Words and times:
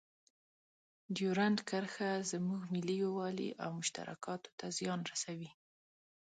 ډیورنډ 1.15 1.57
کرښه 1.69 2.11
زموږ 2.31 2.61
ملي 2.73 2.95
یووالي 3.03 3.49
او 3.63 3.69
مشترکاتو 3.79 4.49
ته 4.59 4.65
زیان 4.77 4.99
رسوي. 5.11 5.49